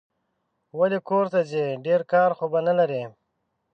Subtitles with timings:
[0.77, 3.03] ولي کورته ځې؟ ډېر کار خو به نه لرې